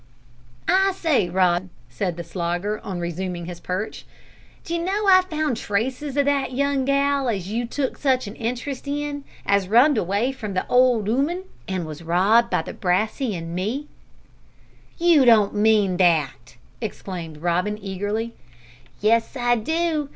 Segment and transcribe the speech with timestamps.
[0.67, 4.03] "I say, Robin," said the Slogger, on resuming his perch,
[4.63, 8.87] "d'you know I've found traces o' that young gal as you took such a interest
[8.87, 13.89] in, as runned away from the old 'ooman, an' was robbed by Brassey an' me?"
[14.97, 18.33] "You don't mean that!" exclaimed Robin eagerly.
[19.01, 20.09] "Yes I do.